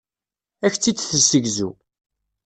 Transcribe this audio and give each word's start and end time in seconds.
Ad 0.65 0.67
ak-tt-id-tessegzu. 0.71 1.69